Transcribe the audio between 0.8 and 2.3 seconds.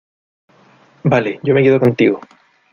vale, yo me quedo contigo.